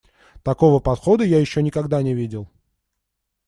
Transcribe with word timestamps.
Такого 0.43 0.79
подхода 0.79 1.23
я 1.23 1.37
ещё 1.39 1.61
никогда 1.61 2.01
не 2.01 2.15
видел. 2.15 2.49